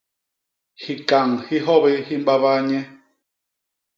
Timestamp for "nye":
2.69-2.79